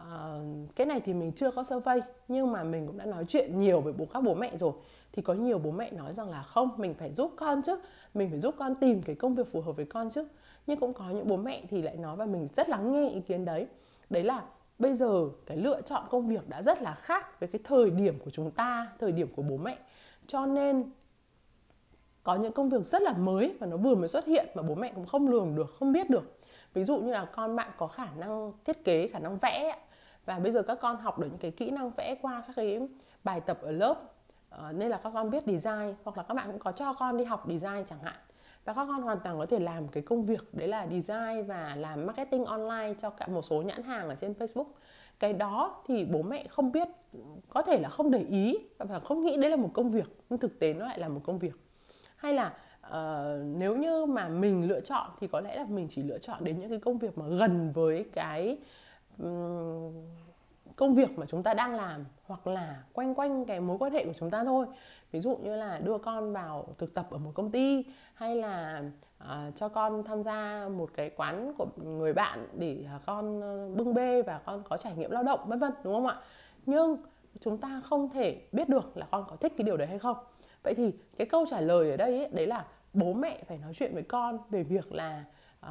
Uh, 0.00 0.75
cái 0.76 0.86
này 0.86 1.00
thì 1.00 1.14
mình 1.14 1.32
chưa 1.32 1.50
có 1.50 1.62
survey 1.62 2.00
nhưng 2.28 2.52
mà 2.52 2.64
mình 2.64 2.86
cũng 2.86 2.98
đã 2.98 3.04
nói 3.04 3.25
chuyện 3.28 3.58
nhiều 3.58 3.81
với 3.81 3.93
bố 3.93 4.04
các 4.12 4.20
bố 4.20 4.34
mẹ 4.34 4.56
rồi. 4.56 4.72
Thì 5.12 5.22
có 5.22 5.34
nhiều 5.34 5.58
bố 5.58 5.70
mẹ 5.70 5.90
nói 5.90 6.12
rằng 6.12 6.31
là 6.31 6.43
không 6.43 6.70
mình 6.76 6.94
phải 6.94 7.14
giúp 7.14 7.32
con 7.36 7.62
chứ. 7.62 7.76
Mình 8.14 8.31
phải 8.31 8.38
giúp 8.38 8.54
con 8.58 8.75
tìm 8.75 9.02
cái 9.02 9.16
công 9.16 9.34
việc 9.34 9.52
phù 9.52 9.60
hợp 9.60 9.76
với 9.76 9.84
con 9.84 10.10
chứ 10.10 10.25
nhưng 10.66 10.80
cũng 10.80 10.94
có 10.94 11.10
những 11.10 11.28
bố 11.28 11.36
mẹ 11.36 11.62
thì 11.70 11.82
lại 11.82 11.96
nói 11.96 12.16
và 12.16 12.26
mình 12.26 12.48
rất 12.56 12.68
lắng 12.68 12.92
nghe 12.92 13.08
ý 13.08 13.20
kiến 13.20 13.44
đấy. 13.44 13.66
Đấy 14.10 14.24
là 14.24 14.42
bây 14.78 14.94
giờ 14.94 15.28
cái 15.46 15.56
lựa 15.56 15.82
chọn 15.82 16.04
công 16.10 16.28
việc 16.28 16.48
đã 16.48 16.62
rất 16.62 16.82
là 16.82 16.94
khác 16.94 17.40
với 17.40 17.48
cái 17.48 17.60
thời 17.64 17.90
điểm 17.90 18.18
của 18.24 18.30
chúng 18.30 18.50
ta, 18.50 18.92
thời 18.98 19.12
điểm 19.12 19.28
của 19.36 19.42
bố 19.42 19.56
mẹ. 19.56 19.78
Cho 20.26 20.46
nên 20.46 20.84
có 22.22 22.36
những 22.36 22.52
công 22.52 22.68
việc 22.68 22.86
rất 22.86 23.02
là 23.02 23.12
mới 23.12 23.56
và 23.60 23.66
nó 23.66 23.76
vừa 23.76 23.94
mới 23.94 24.08
xuất 24.08 24.26
hiện 24.26 24.48
mà 24.54 24.62
bố 24.62 24.74
mẹ 24.74 24.92
cũng 24.94 25.06
không 25.06 25.28
lường 25.28 25.54
được, 25.54 25.74
không 25.78 25.92
biết 25.92 26.10
được. 26.10 26.38
Ví 26.74 26.84
dụ 26.84 26.98
như 26.98 27.12
là 27.12 27.24
con 27.24 27.56
bạn 27.56 27.70
có 27.76 27.86
khả 27.86 28.08
năng 28.16 28.52
thiết 28.64 28.84
kế, 28.84 29.08
khả 29.08 29.18
năng 29.18 29.38
vẽ 29.38 29.78
và 30.24 30.38
bây 30.38 30.52
giờ 30.52 30.62
các 30.62 30.78
con 30.80 30.96
học 30.96 31.18
được 31.18 31.26
những 31.30 31.38
cái 31.38 31.50
kỹ 31.50 31.70
năng 31.70 31.90
vẽ 31.90 32.16
qua 32.22 32.42
các 32.46 32.52
cái 32.56 32.88
bài 33.24 33.40
tập 33.40 33.58
ở 33.62 33.70
lớp. 33.70 33.94
Ờ, 34.50 34.72
nên 34.72 34.90
là 34.90 35.00
các 35.04 35.10
con 35.14 35.30
biết 35.30 35.42
design 35.46 35.94
hoặc 36.04 36.16
là 36.16 36.22
các 36.22 36.34
bạn 36.34 36.46
cũng 36.50 36.58
có 36.58 36.72
cho 36.72 36.92
con 36.92 37.16
đi 37.16 37.24
học 37.24 37.44
design 37.48 37.84
chẳng 37.88 38.02
hạn 38.02 38.14
và 38.64 38.72
các 38.72 38.84
con 38.84 39.02
hoàn 39.02 39.20
toàn 39.20 39.38
có 39.38 39.46
thể 39.46 39.58
làm 39.58 39.88
cái 39.88 40.02
công 40.02 40.26
việc 40.26 40.54
đấy 40.54 40.68
là 40.68 40.86
design 40.86 41.46
và 41.46 41.74
làm 41.76 42.06
marketing 42.06 42.44
online 42.44 42.94
cho 43.02 43.10
cả 43.10 43.26
một 43.26 43.42
số 43.42 43.62
nhãn 43.62 43.82
hàng 43.82 44.08
ở 44.08 44.14
trên 44.14 44.32
Facebook. 44.32 44.66
Cái 45.18 45.32
đó 45.32 45.82
thì 45.86 46.04
bố 46.04 46.22
mẹ 46.22 46.46
không 46.48 46.72
biết 46.72 46.88
có 47.48 47.62
thể 47.62 47.78
là 47.78 47.88
không 47.88 48.10
để 48.10 48.24
ý 48.30 48.58
và 48.78 49.00
không 49.00 49.24
nghĩ 49.24 49.36
đấy 49.36 49.50
là 49.50 49.56
một 49.56 49.70
công 49.74 49.90
việc 49.90 50.16
nhưng 50.30 50.38
thực 50.38 50.58
tế 50.58 50.74
nó 50.74 50.86
lại 50.86 50.98
là 50.98 51.08
một 51.08 51.20
công 51.24 51.38
việc. 51.38 51.54
Hay 52.16 52.32
là 52.32 52.52
uh, 52.86 53.46
nếu 53.56 53.76
như 53.76 54.06
mà 54.06 54.28
mình 54.28 54.68
lựa 54.68 54.80
chọn 54.80 55.10
thì 55.18 55.26
có 55.26 55.40
lẽ 55.40 55.56
là 55.56 55.64
mình 55.68 55.88
chỉ 55.90 56.02
lựa 56.02 56.18
chọn 56.18 56.44
đến 56.44 56.60
những 56.60 56.70
cái 56.70 56.78
công 56.78 56.98
việc 56.98 57.18
mà 57.18 57.26
gần 57.26 57.72
với 57.72 58.04
cái 58.12 58.58
um, 59.18 59.92
công 60.76 60.94
việc 60.94 61.18
mà 61.18 61.26
chúng 61.26 61.42
ta 61.42 61.54
đang 61.54 61.74
làm 61.74 62.04
hoặc 62.26 62.46
là 62.46 62.82
quanh 62.92 63.14
quanh 63.14 63.44
cái 63.44 63.60
mối 63.60 63.78
quan 63.78 63.92
hệ 63.92 64.04
của 64.04 64.12
chúng 64.18 64.30
ta 64.30 64.44
thôi 64.44 64.66
ví 65.12 65.20
dụ 65.20 65.36
như 65.36 65.56
là 65.56 65.78
đưa 65.78 65.98
con 65.98 66.32
vào 66.32 66.66
thực 66.78 66.94
tập 66.94 67.06
ở 67.10 67.18
một 67.18 67.30
công 67.34 67.50
ty 67.50 67.84
hay 68.14 68.36
là 68.36 68.82
uh, 69.24 69.56
cho 69.56 69.68
con 69.68 70.04
tham 70.04 70.22
gia 70.22 70.68
một 70.68 70.90
cái 70.94 71.10
quán 71.10 71.52
của 71.58 71.66
người 71.76 72.12
bạn 72.12 72.48
để 72.58 72.86
uh, 72.96 73.02
con 73.06 73.40
ờ, 73.40 73.68
bưng 73.68 73.94
bê 73.94 74.22
và 74.22 74.40
con 74.44 74.62
có 74.68 74.76
trải 74.76 74.96
nghiệm 74.96 75.10
lao 75.10 75.22
động 75.22 75.40
vân 75.46 75.58
vân 75.58 75.72
đúng 75.84 75.94
không 75.94 76.06
ạ? 76.06 76.16
Nhưng 76.66 76.96
chúng 77.40 77.58
ta 77.58 77.82
không 77.84 78.10
thể 78.10 78.42
biết 78.52 78.68
được 78.68 78.96
là 78.96 79.06
con 79.10 79.24
có 79.28 79.36
thích 79.36 79.52
cái 79.56 79.64
điều 79.64 79.76
đấy 79.76 79.86
hay 79.86 79.98
không. 79.98 80.16
Vậy 80.62 80.74
thì 80.74 80.92
cái 81.18 81.26
câu 81.26 81.46
trả 81.50 81.60
lời 81.60 81.90
ở 81.90 81.96
đây 81.96 82.18
ấy, 82.18 82.28
đấy 82.32 82.46
là 82.46 82.66
bố 82.92 83.12
mẹ 83.12 83.42
phải 83.48 83.58
nói 83.58 83.72
chuyện 83.74 83.94
với 83.94 84.02
con 84.02 84.38
về 84.50 84.62
việc 84.62 84.92
là 84.92 85.24
uh, 85.66 85.70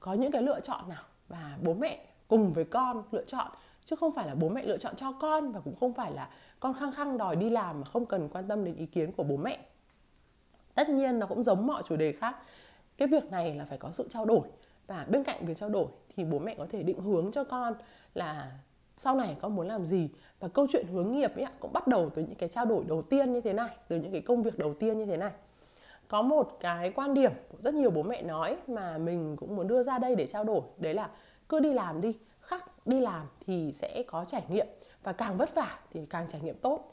có 0.00 0.12
những 0.12 0.32
cái 0.32 0.42
lựa 0.42 0.60
chọn 0.60 0.88
nào 0.88 1.02
và 1.28 1.58
bố 1.62 1.74
mẹ 1.74 2.06
cùng 2.28 2.52
với 2.52 2.64
con 2.64 3.02
lựa 3.10 3.24
chọn 3.24 3.46
chứ 3.84 3.96
không 3.96 4.12
phải 4.12 4.26
là 4.26 4.34
bố 4.34 4.48
mẹ 4.48 4.62
lựa 4.62 4.78
chọn 4.78 4.96
cho 4.96 5.12
con 5.12 5.52
và 5.52 5.60
cũng 5.60 5.76
không 5.80 5.94
phải 5.94 6.12
là 6.12 6.28
con 6.60 6.74
khăng 6.74 6.92
khăng 6.92 7.18
đòi 7.18 7.36
đi 7.36 7.50
làm 7.50 7.80
mà 7.80 7.86
không 7.86 8.06
cần 8.06 8.28
quan 8.28 8.48
tâm 8.48 8.64
đến 8.64 8.76
ý 8.76 8.86
kiến 8.86 9.12
của 9.12 9.22
bố 9.22 9.36
mẹ. 9.36 9.58
Tất 10.74 10.88
nhiên 10.88 11.18
nó 11.18 11.26
cũng 11.26 11.42
giống 11.42 11.66
mọi 11.66 11.82
chủ 11.88 11.96
đề 11.96 12.12
khác. 12.12 12.36
Cái 12.96 13.08
việc 13.08 13.30
này 13.30 13.54
là 13.54 13.64
phải 13.64 13.78
có 13.78 13.90
sự 13.90 14.08
trao 14.10 14.24
đổi. 14.24 14.48
Và 14.86 15.06
bên 15.10 15.24
cạnh 15.24 15.46
việc 15.46 15.58
trao 15.58 15.68
đổi 15.68 15.86
thì 16.16 16.24
bố 16.24 16.38
mẹ 16.38 16.54
có 16.54 16.66
thể 16.70 16.82
định 16.82 17.00
hướng 17.00 17.32
cho 17.32 17.44
con 17.44 17.74
là 18.14 18.52
sau 18.96 19.14
này 19.14 19.36
con 19.40 19.56
muốn 19.56 19.68
làm 19.68 19.86
gì. 19.86 20.08
Và 20.40 20.48
câu 20.48 20.66
chuyện 20.72 20.86
hướng 20.86 21.12
nghiệp 21.12 21.36
ấy 21.36 21.46
cũng 21.60 21.72
bắt 21.72 21.86
đầu 21.86 22.10
từ 22.10 22.22
những 22.22 22.34
cái 22.34 22.48
trao 22.48 22.64
đổi 22.64 22.84
đầu 22.88 23.02
tiên 23.02 23.32
như 23.32 23.40
thế 23.40 23.52
này, 23.52 23.76
từ 23.88 23.96
những 23.96 24.12
cái 24.12 24.20
công 24.20 24.42
việc 24.42 24.58
đầu 24.58 24.74
tiên 24.74 24.98
như 24.98 25.06
thế 25.06 25.16
này. 25.16 25.32
Có 26.08 26.22
một 26.22 26.56
cái 26.60 26.90
quan 26.90 27.14
điểm 27.14 27.32
của 27.48 27.58
rất 27.60 27.74
nhiều 27.74 27.90
bố 27.90 28.02
mẹ 28.02 28.22
nói 28.22 28.56
mà 28.66 28.98
mình 28.98 29.36
cũng 29.36 29.56
muốn 29.56 29.68
đưa 29.68 29.82
ra 29.82 29.98
đây 29.98 30.14
để 30.14 30.26
trao 30.26 30.44
đổi, 30.44 30.60
đấy 30.76 30.94
là 30.94 31.10
cứ 31.48 31.60
đi 31.60 31.72
làm 31.72 32.00
đi 32.00 32.16
khác 32.50 32.86
đi 32.86 33.00
làm 33.00 33.26
thì 33.46 33.72
sẽ 33.72 34.02
có 34.06 34.24
trải 34.28 34.44
nghiệm. 34.48 34.66
Và 35.02 35.12
càng 35.12 35.36
vất 35.36 35.54
vả 35.54 35.78
thì 35.90 36.00
càng 36.10 36.26
trải 36.28 36.40
nghiệm 36.40 36.58
tốt. 36.58 36.92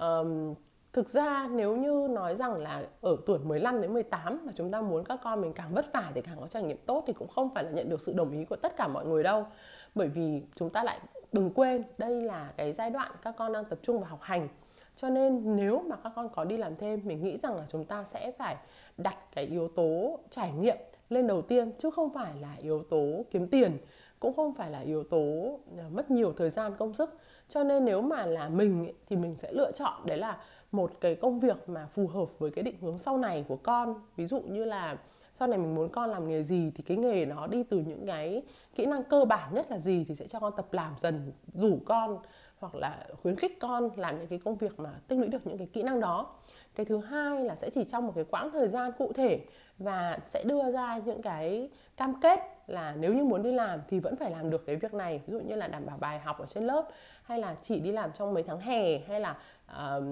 Um, 0.00 0.54
thực 0.92 1.10
ra 1.10 1.48
nếu 1.50 1.76
như 1.76 2.08
nói 2.10 2.36
rằng 2.36 2.54
là 2.54 2.82
ở 3.00 3.16
tuổi 3.26 3.38
15 3.38 3.80
đến 3.80 3.92
18 3.92 4.40
mà 4.44 4.52
chúng 4.56 4.70
ta 4.70 4.80
muốn 4.80 5.04
các 5.04 5.20
con 5.22 5.40
mình 5.40 5.52
càng 5.52 5.74
vất 5.74 5.92
vả 5.92 6.12
thì 6.14 6.20
càng 6.20 6.36
có 6.40 6.46
trải 6.46 6.62
nghiệm 6.62 6.78
tốt 6.86 7.04
thì 7.06 7.12
cũng 7.12 7.28
không 7.28 7.54
phải 7.54 7.64
là 7.64 7.70
nhận 7.70 7.88
được 7.88 8.02
sự 8.02 8.12
đồng 8.12 8.30
ý 8.30 8.44
của 8.44 8.56
tất 8.56 8.76
cả 8.76 8.88
mọi 8.88 9.06
người 9.06 9.22
đâu. 9.22 9.46
Bởi 9.94 10.08
vì 10.08 10.42
chúng 10.54 10.70
ta 10.70 10.82
lại 10.84 11.00
đừng 11.32 11.50
quên 11.50 11.82
đây 11.98 12.20
là 12.20 12.52
cái 12.56 12.72
giai 12.72 12.90
đoạn 12.90 13.10
các 13.22 13.34
con 13.38 13.52
đang 13.52 13.64
tập 13.64 13.78
trung 13.82 14.00
vào 14.00 14.10
học 14.10 14.20
hành. 14.22 14.48
Cho 14.96 15.08
nên 15.08 15.56
nếu 15.56 15.84
mà 15.88 15.96
các 16.04 16.12
con 16.16 16.28
có 16.28 16.44
đi 16.44 16.56
làm 16.56 16.76
thêm 16.76 17.00
mình 17.04 17.24
nghĩ 17.24 17.38
rằng 17.42 17.56
là 17.56 17.66
chúng 17.68 17.84
ta 17.84 18.04
sẽ 18.04 18.32
phải 18.38 18.56
đặt 18.96 19.16
cái 19.34 19.44
yếu 19.44 19.68
tố 19.68 20.18
trải 20.30 20.52
nghiệm 20.52 20.76
lên 21.10 21.26
đầu 21.26 21.42
tiên 21.42 21.72
chứ 21.78 21.90
không 21.90 22.10
phải 22.10 22.36
là 22.40 22.56
yếu 22.62 22.82
tố 22.90 23.24
kiếm 23.30 23.48
tiền 23.48 23.78
cũng 24.20 24.36
không 24.36 24.54
phải 24.54 24.70
là 24.70 24.80
yếu 24.80 25.04
tố 25.04 25.58
à, 25.78 25.84
mất 25.92 26.10
nhiều 26.10 26.32
thời 26.32 26.50
gian 26.50 26.72
công 26.78 26.94
sức. 26.94 27.18
Cho 27.48 27.64
nên 27.64 27.84
nếu 27.84 28.00
mà 28.00 28.26
là 28.26 28.48
mình 28.48 28.92
thì 29.06 29.16
mình 29.16 29.36
sẽ 29.38 29.52
lựa 29.52 29.72
chọn 29.72 30.06
đấy 30.06 30.18
là 30.18 30.38
một 30.72 30.92
cái 31.00 31.14
công 31.14 31.40
việc 31.40 31.68
mà 31.68 31.86
phù 31.86 32.06
hợp 32.06 32.38
với 32.38 32.50
cái 32.50 32.62
định 32.62 32.76
hướng 32.80 32.98
sau 32.98 33.18
này 33.18 33.44
của 33.48 33.56
con. 33.56 33.94
Ví 34.16 34.26
dụ 34.26 34.40
như 34.40 34.64
là 34.64 34.96
sau 35.38 35.48
này 35.48 35.58
mình 35.58 35.74
muốn 35.74 35.88
con 35.88 36.10
làm 36.10 36.28
nghề 36.28 36.42
gì 36.42 36.72
thì 36.74 36.82
cái 36.82 36.96
nghề 36.96 37.24
nó 37.24 37.46
đi 37.46 37.62
từ 37.62 37.78
những 37.78 38.06
cái 38.06 38.42
kỹ 38.74 38.86
năng 38.86 39.04
cơ 39.04 39.24
bản 39.24 39.54
nhất 39.54 39.70
là 39.70 39.78
gì 39.78 40.04
thì 40.08 40.14
sẽ 40.14 40.26
cho 40.26 40.40
con 40.40 40.52
tập 40.56 40.66
làm 40.72 40.94
dần, 41.00 41.32
rủ 41.54 41.78
con 41.86 42.18
hoặc 42.58 42.74
là 42.74 43.06
khuyến 43.22 43.36
khích 43.36 43.60
con 43.60 43.90
làm 43.96 44.18
những 44.18 44.26
cái 44.26 44.38
công 44.38 44.56
việc 44.56 44.80
mà 44.80 44.90
tích 45.08 45.18
lũy 45.18 45.28
được 45.28 45.46
những 45.46 45.58
cái 45.58 45.66
kỹ 45.66 45.82
năng 45.82 46.00
đó. 46.00 46.34
Cái 46.74 46.86
thứ 46.86 46.98
hai 46.98 47.44
là 47.44 47.54
sẽ 47.54 47.70
chỉ 47.70 47.84
trong 47.84 48.06
một 48.06 48.12
cái 48.14 48.24
quãng 48.24 48.50
thời 48.50 48.68
gian 48.68 48.92
cụ 48.98 49.12
thể 49.12 49.40
và 49.78 50.18
sẽ 50.28 50.44
đưa 50.44 50.72
ra 50.72 50.98
những 51.04 51.22
cái 51.22 51.70
cam 51.96 52.20
kết 52.20 52.40
là 52.66 52.94
nếu 52.98 53.14
như 53.14 53.24
muốn 53.24 53.42
đi 53.42 53.52
làm 53.52 53.80
thì 53.88 54.00
vẫn 54.00 54.16
phải 54.16 54.30
làm 54.30 54.50
được 54.50 54.66
cái 54.66 54.76
việc 54.76 54.94
này. 54.94 55.20
Ví 55.26 55.32
dụ 55.32 55.40
như 55.40 55.54
là 55.54 55.68
đảm 55.68 55.86
bảo 55.86 55.96
bài 56.00 56.18
học 56.18 56.38
ở 56.38 56.46
trên 56.46 56.64
lớp 56.64 56.88
hay 57.22 57.38
là 57.38 57.56
chỉ 57.62 57.80
đi 57.80 57.92
làm 57.92 58.10
trong 58.18 58.34
mấy 58.34 58.42
tháng 58.42 58.60
hè 58.60 58.98
hay 58.98 59.20
là 59.20 59.30
uh, 59.30 60.04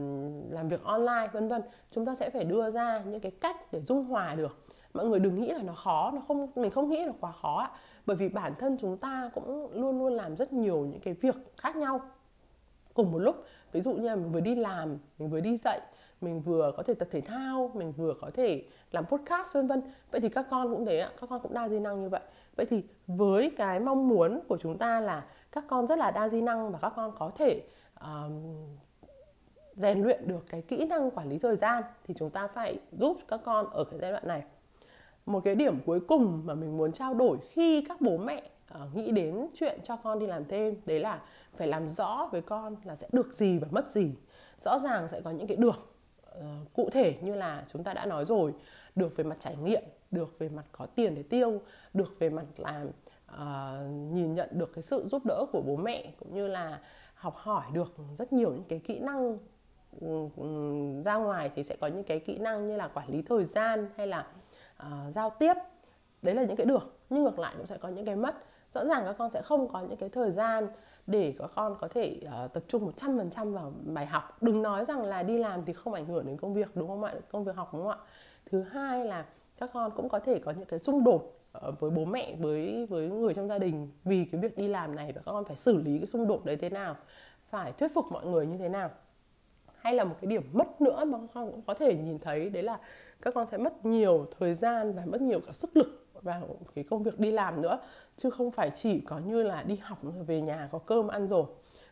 làm 0.50 0.68
việc 0.68 0.84
online 0.84 1.28
vân 1.32 1.48
vân. 1.48 1.62
Chúng 1.90 2.06
ta 2.06 2.14
sẽ 2.14 2.30
phải 2.30 2.44
đưa 2.44 2.70
ra 2.70 3.02
những 3.06 3.20
cái 3.20 3.32
cách 3.40 3.72
để 3.72 3.80
dung 3.80 4.04
hòa 4.04 4.34
được. 4.34 4.66
Mọi 4.94 5.06
người 5.06 5.20
đừng 5.20 5.40
nghĩ 5.40 5.48
là 5.48 5.62
nó 5.62 5.74
khó 5.74 6.10
nó 6.14 6.22
không 6.28 6.48
mình 6.56 6.70
không 6.70 6.90
nghĩ 6.90 7.04
là 7.04 7.12
quá 7.20 7.32
khó 7.32 7.58
ạ. 7.58 7.70
Bởi 8.06 8.16
vì 8.16 8.28
bản 8.28 8.54
thân 8.58 8.76
chúng 8.80 8.96
ta 8.96 9.30
cũng 9.34 9.68
luôn 9.72 9.98
luôn 9.98 10.12
làm 10.12 10.36
rất 10.36 10.52
nhiều 10.52 10.78
những 10.78 11.00
cái 11.00 11.14
việc 11.14 11.34
khác 11.56 11.76
nhau. 11.76 12.00
Cùng 12.94 13.12
một 13.12 13.18
lúc 13.18 13.44
ví 13.72 13.80
dụ 13.80 13.92
như 13.92 14.08
là 14.08 14.14
mình 14.14 14.32
vừa 14.32 14.40
đi 14.40 14.54
làm 14.54 14.98
mình 15.18 15.30
vừa 15.30 15.40
đi 15.40 15.56
dạy 15.56 15.80
mình 16.20 16.40
vừa 16.40 16.72
có 16.76 16.82
thể 16.82 16.94
tập 16.94 17.08
thể 17.10 17.20
thao 17.20 17.70
mình 17.74 17.92
vừa 17.92 18.14
có 18.20 18.30
thể 18.34 18.64
làm 18.90 19.06
podcast 19.06 19.54
vân 19.54 19.66
vân. 19.66 19.82
Vậy 20.10 20.20
thì 20.20 20.28
các 20.28 20.46
con 20.50 20.70
cũng 20.70 20.86
thế 20.86 20.98
ạ 20.98 21.10
các 21.20 21.30
con 21.30 21.40
cũng 21.40 21.54
đa 21.54 21.68
di 21.68 21.78
năng 21.78 22.02
như 22.02 22.08
vậy. 22.08 22.20
Vậy 22.56 22.66
thì 22.66 22.82
với 23.06 23.50
cái 23.56 23.80
mong 23.80 24.08
muốn 24.08 24.40
của 24.48 24.58
chúng 24.60 24.78
ta 24.78 25.00
là 25.00 25.24
các 25.52 25.64
con 25.68 25.86
rất 25.86 25.98
là 25.98 26.10
đa 26.10 26.28
di 26.28 26.40
năng 26.40 26.72
và 26.72 26.78
các 26.82 26.92
con 26.96 27.12
có 27.18 27.30
thể 27.34 27.62
uh, 28.04 28.32
rèn 29.76 30.02
luyện 30.02 30.28
được 30.28 30.44
cái 30.48 30.62
kỹ 30.62 30.86
năng 30.86 31.10
quản 31.10 31.28
lý 31.28 31.38
thời 31.38 31.56
gian 31.56 31.82
thì 32.04 32.14
chúng 32.18 32.30
ta 32.30 32.48
phải 32.48 32.78
giúp 32.92 33.16
các 33.28 33.40
con 33.44 33.70
ở 33.70 33.84
cái 33.84 33.98
giai 34.00 34.10
đoạn 34.10 34.28
này. 34.28 34.42
Một 35.26 35.40
cái 35.44 35.54
điểm 35.54 35.80
cuối 35.86 36.00
cùng 36.00 36.42
mà 36.44 36.54
mình 36.54 36.76
muốn 36.76 36.92
trao 36.92 37.14
đổi 37.14 37.38
khi 37.50 37.84
các 37.88 38.00
bố 38.00 38.16
mẹ 38.16 38.42
uh, 38.74 38.96
nghĩ 38.96 39.10
đến 39.10 39.46
chuyện 39.54 39.80
cho 39.84 39.96
con 39.96 40.18
đi 40.18 40.26
làm 40.26 40.44
thêm 40.44 40.74
đấy 40.86 41.00
là 41.00 41.20
phải 41.56 41.68
làm 41.68 41.88
rõ 41.88 42.28
với 42.32 42.42
con 42.42 42.76
là 42.84 42.96
sẽ 42.96 43.08
được 43.12 43.34
gì 43.34 43.58
và 43.58 43.68
mất 43.70 43.88
gì. 43.88 44.14
Rõ 44.64 44.78
ràng 44.78 45.08
sẽ 45.08 45.20
có 45.20 45.30
những 45.30 45.46
cái 45.46 45.56
được 45.56 45.95
uh, 46.38 46.72
cụ 46.72 46.90
thể 46.92 47.14
như 47.20 47.34
là 47.34 47.64
chúng 47.72 47.84
ta 47.84 47.94
đã 47.94 48.06
nói 48.06 48.24
rồi 48.24 48.54
được 48.96 49.16
về 49.16 49.24
mặt 49.24 49.36
trải 49.40 49.56
nghiệm 49.56 49.82
được 50.10 50.38
về 50.38 50.48
mặt 50.48 50.64
có 50.72 50.86
tiền 50.86 51.14
để 51.14 51.22
tiêu 51.22 51.62
được 51.94 52.18
về 52.18 52.30
mặt 52.30 52.44
làm 52.56 52.86
uh, 52.86 52.92
ờ, 53.26 53.84
nhìn 54.12 54.34
nhận 54.34 54.48
được 54.52 54.72
cái 54.74 54.82
sự 54.82 55.06
giúp 55.06 55.22
đỡ 55.26 55.46
của 55.52 55.62
bố 55.66 55.76
mẹ 55.76 56.12
cũng 56.18 56.34
như 56.34 56.48
là 56.48 56.80
học 57.14 57.34
hỏi 57.36 57.64
được 57.72 57.94
rất 58.18 58.32
nhiều 58.32 58.50
những 58.52 58.64
cái 58.68 58.78
kỹ 58.78 58.98
năng 58.98 59.38
um, 60.00 61.02
ra 61.02 61.14
ngoài 61.14 61.50
thì 61.54 61.62
sẽ 61.62 61.76
có 61.80 61.86
những 61.86 62.04
cái 62.04 62.20
kỹ 62.20 62.38
năng 62.38 62.66
như 62.66 62.76
là 62.76 62.88
quản 62.88 63.08
lý 63.08 63.22
thời 63.22 63.44
gian 63.44 63.88
hay 63.96 64.06
là 64.06 64.26
uh, 64.82 65.14
giao 65.14 65.30
tiếp. 65.30 65.54
Đấy 66.22 66.34
là 66.34 66.44
những 66.44 66.56
cái 66.56 66.66
được 66.66 66.98
nhưng 67.10 67.24
ngược 67.24 67.38
lại 67.38 67.54
cũng 67.56 67.66
sẽ 67.66 67.78
có 67.78 67.88
những 67.88 68.04
cái 68.04 68.16
mất. 68.16 68.34
Rõ 68.74 68.84
ràng 68.84 69.02
các 69.04 69.14
con 69.18 69.30
sẽ 69.30 69.42
không 69.42 69.68
có 69.68 69.80
những 69.80 69.96
cái 69.96 70.08
thời 70.08 70.30
gian 70.30 70.68
để 71.06 71.34
các 71.38 71.50
con 71.54 71.76
có 71.80 71.88
thể 71.88 72.20
uh, 72.44 72.52
tập 72.52 72.62
trung 72.68 72.92
100% 72.96 73.52
vào 73.52 73.72
bài 73.84 74.06
học. 74.06 74.42
Đừng 74.42 74.62
nói 74.62 74.84
rằng 74.84 75.02
là 75.02 75.22
đi 75.22 75.38
làm 75.38 75.64
thì 75.64 75.72
không 75.72 75.92
ảnh 75.92 76.06
hưởng 76.06 76.26
đến 76.26 76.36
công 76.36 76.54
việc 76.54 76.76
đúng 76.76 76.88
không 76.88 77.04
ạ? 77.04 77.14
Công 77.32 77.44
việc 77.44 77.56
học 77.56 77.70
đúng 77.72 77.82
không 77.82 77.90
ạ? 77.90 77.98
Thứ 78.50 78.62
hai 78.62 79.04
là 79.04 79.24
các 79.58 79.70
con 79.72 79.90
cũng 79.96 80.08
có 80.08 80.18
thể 80.18 80.38
có 80.38 80.50
những 80.50 80.66
cái 80.66 80.78
xung 80.78 81.04
đột 81.04 81.38
ờ, 81.52 81.72
với 81.80 81.90
bố 81.90 82.04
mẹ 82.04 82.36
với 82.36 82.86
với 82.86 83.08
người 83.08 83.34
trong 83.34 83.48
gia 83.48 83.58
đình 83.58 83.90
vì 84.04 84.24
cái 84.24 84.40
việc 84.40 84.58
đi 84.58 84.68
làm 84.68 84.96
này 84.96 85.12
và 85.12 85.20
các 85.26 85.32
con 85.32 85.44
phải 85.44 85.56
xử 85.56 85.76
lý 85.76 85.98
cái 85.98 86.06
xung 86.06 86.26
đột 86.26 86.44
đấy 86.44 86.56
thế 86.56 86.70
nào 86.70 86.96
phải 87.50 87.72
thuyết 87.72 87.94
phục 87.94 88.04
mọi 88.12 88.26
người 88.26 88.46
như 88.46 88.58
thế 88.58 88.68
nào. 88.68 88.90
Hay 89.78 89.94
là 89.94 90.04
một 90.04 90.14
cái 90.20 90.30
điểm 90.30 90.42
mất 90.52 90.80
nữa 90.80 91.04
mà 91.04 91.18
các 91.18 91.26
con 91.34 91.50
cũng 91.50 91.62
có 91.66 91.74
thể 91.74 91.94
nhìn 91.94 92.18
thấy 92.18 92.50
đấy 92.50 92.62
là 92.62 92.78
các 93.22 93.34
con 93.34 93.46
sẽ 93.46 93.58
mất 93.58 93.86
nhiều 93.86 94.26
thời 94.38 94.54
gian 94.54 94.92
và 94.92 95.02
mất 95.06 95.20
nhiều 95.20 95.40
cả 95.40 95.52
sức 95.52 95.76
lực 95.76 96.05
và 96.22 96.42
cái 96.74 96.84
công 96.84 97.02
việc 97.02 97.18
đi 97.18 97.30
làm 97.30 97.62
nữa 97.62 97.78
chứ 98.16 98.30
không 98.30 98.50
phải 98.50 98.70
chỉ 98.74 99.00
có 99.00 99.18
như 99.18 99.42
là 99.42 99.62
đi 99.62 99.76
học 99.76 99.98
về 100.26 100.40
nhà 100.40 100.68
có 100.72 100.78
cơm 100.78 101.08
ăn 101.08 101.28
rồi. 101.28 101.44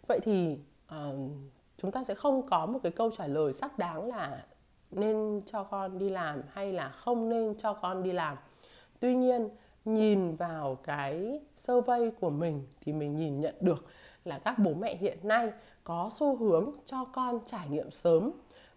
Vậy 0.08 0.20
thì 0.22 0.58
uh, 0.94 1.30
chúng 1.78 1.90
ta 1.90 2.04
sẽ 2.04 2.14
không 2.14 2.46
có 2.46 2.66
một 2.66 2.78
cái 2.82 2.92
câu 2.92 3.10
trả 3.18 3.26
lời 3.26 3.52
xác 3.52 3.78
đáng 3.78 4.08
là 4.08 4.44
nên 4.90 5.40
cho 5.46 5.62
con 5.64 5.98
đi 5.98 6.10
làm 6.10 6.42
hay 6.48 6.72
là 6.72 6.88
không 6.88 7.28
nên 7.28 7.54
cho 7.58 7.72
con 7.72 8.02
đi 8.02 8.12
làm. 8.12 8.36
Tuy 9.00 9.14
nhiên 9.14 9.48
nhìn 9.84 10.36
vào 10.36 10.74
cái 10.74 11.40
survey 11.60 12.10
của 12.20 12.30
mình 12.30 12.66
thì 12.80 12.92
mình 12.92 13.16
nhìn 13.16 13.40
nhận 13.40 13.54
được 13.60 13.86
là 14.24 14.38
các 14.38 14.58
bố 14.58 14.74
mẹ 14.74 14.96
hiện 14.96 15.18
nay 15.22 15.52
có 15.84 16.10
xu 16.14 16.36
hướng 16.36 16.72
cho 16.86 17.04
con 17.04 17.40
trải 17.46 17.68
nghiệm 17.68 17.90
sớm. 17.90 18.30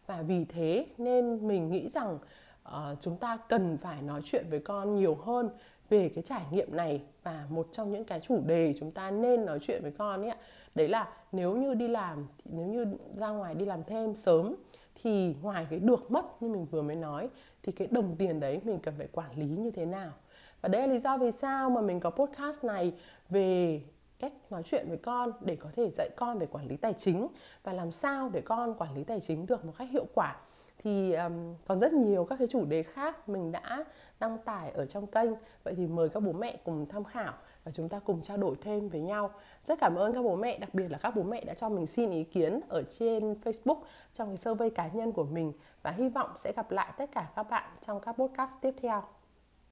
Và 0.06 0.22
vì 0.22 0.46
thế 0.46 0.86
nên 0.98 1.48
mình 1.48 1.72
nghĩ 1.72 1.90
rằng 1.90 2.20
uh, 2.68 2.98
chúng 3.02 3.18
ta 3.18 3.38
cần 3.50 3.78
phải 3.82 4.02
nói 4.02 4.22
chuyện 4.24 4.46
với 4.50 4.60
con 4.60 4.96
nhiều 4.96 5.16
hơn 5.16 5.50
về 5.90 6.10
cái 6.16 6.24
trải 6.24 6.42
nghiệm 6.52 6.76
này 6.76 7.02
và 7.24 7.46
một 7.50 7.68
trong 7.72 7.92
những 7.92 8.06
cái 8.06 8.20
chủ 8.20 8.42
đề 8.46 8.74
chúng 8.80 8.92
ta 8.92 9.12
nên 9.12 9.46
nói 9.46 9.60
chuyện 9.62 9.82
với 9.82 9.92
con 9.92 10.22
ấy 10.22 10.36
đấy 10.76 10.88
là 10.88 11.08
nếu 11.32 11.56
như 11.56 11.74
đi 11.74 11.88
làm 11.88 12.28
nếu 12.46 12.66
như 12.66 12.86
ra 13.16 13.30
ngoài 13.30 13.56
đi 13.56 13.66
làm 13.66 13.84
thêm 13.84 14.16
sớm 14.16 14.56
thì 15.04 15.36
ngoài 15.42 15.68
cái 15.70 15.80
được 15.80 16.12
mất 16.12 16.42
như 16.42 16.50
mình 16.50 16.66
vừa 16.66 16.82
mới 16.82 16.96
nói 16.96 17.30
thì 17.64 17.72
cái 17.72 17.88
đồng 17.92 18.16
tiền 18.16 18.40
đấy 18.40 18.62
mình 18.64 18.80
cần 18.80 18.94
phải 18.98 19.08
quản 19.12 19.32
lý 19.36 19.46
như 19.46 19.72
thế 19.72 19.86
nào. 19.86 20.12
Và 20.62 20.70
đây 20.70 20.88
là 20.88 20.94
lý 20.94 21.00
do 21.00 21.18
vì 21.18 21.32
sao 21.32 21.70
mà 21.70 21.82
mình 21.82 22.00
có 22.00 22.10
podcast 22.10 22.64
này 22.64 22.94
về 23.30 23.82
cách 24.20 24.34
nói 24.50 24.64
chuyện 24.66 24.86
với 24.90 24.98
con 24.98 25.32
để 25.42 25.56
có 25.56 25.70
thể 25.76 25.92
dạy 25.98 26.10
con 26.16 26.40
về 26.40 26.46
quản 26.46 26.68
lý 26.68 26.78
tài 26.78 26.94
chính 26.94 27.28
và 27.64 27.74
làm 27.74 27.92
sao 27.92 28.30
để 28.30 28.42
con 28.42 28.74
quản 28.74 28.96
lý 28.96 29.04
tài 29.04 29.20
chính 29.20 29.46
được 29.46 29.66
một 29.66 29.74
cách 29.78 29.90
hiệu 29.92 30.06
quả 30.14 30.36
thì 30.84 31.14
um, 31.14 31.56
còn 31.68 31.80
rất 31.80 31.94
nhiều 31.94 32.26
các 32.26 32.36
cái 32.40 32.48
chủ 32.48 32.66
đề 32.66 32.84
khác 32.84 33.30
mình 33.30 33.52
đã 33.52 33.86
đăng 34.20 34.38
tải 34.38 34.72
ở 34.72 34.86
trong 34.86 35.08
kênh. 35.08 35.32
Vậy 35.64 35.74
thì 35.78 35.88
mời 35.88 36.10
các 36.10 36.20
bố 36.20 36.32
mẹ 36.32 36.58
cùng 36.66 36.86
tham 36.90 37.04
khảo 37.04 37.34
và 37.64 37.72
chúng 37.72 37.90
ta 37.90 38.00
cùng 38.00 38.22
trao 38.22 38.38
đổi 38.38 38.56
thêm 38.62 38.90
với 38.90 39.02
nhau. 39.02 39.32
Rất 39.64 39.80
cảm 39.80 39.96
ơn 39.96 40.14
các 40.14 40.22
bố 40.22 40.36
mẹ 40.36 40.58
đặc 40.58 40.74
biệt 40.74 40.92
là 40.92 40.98
các 40.98 41.16
bố 41.16 41.24
mẹ 41.24 41.44
đã 41.46 41.54
cho 41.54 41.70
mình 41.70 41.88
xin 41.88 42.12
ý 42.12 42.24
kiến 42.24 42.60
ở 42.70 42.84
trên 42.90 43.34
Facebook 43.44 43.82
trong 44.14 44.28
cái 44.28 44.38
survey 44.38 44.70
cá 44.70 44.88
nhân 44.88 45.12
của 45.12 45.26
mình. 45.26 45.54
Và 45.84 45.92
hy 45.92 46.10
vọng 46.10 46.30
sẽ 46.38 46.54
gặp 46.56 46.72
lại 46.72 46.94
tất 46.98 47.10
cả 47.12 47.30
các 47.36 47.50
bạn 47.50 47.70
trong 47.82 48.00
các 48.00 48.12
podcast 48.12 48.54
tiếp 48.62 48.74
theo. 48.82 49.04